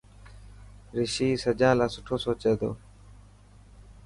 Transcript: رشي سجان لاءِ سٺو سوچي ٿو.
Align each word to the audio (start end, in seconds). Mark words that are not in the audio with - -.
رشي 0.97 1.27
سجان 1.43 1.73
لاءِ 1.79 1.89
سٺو 1.95 2.15
سوچي 2.23 2.53
ٿو. 2.59 2.69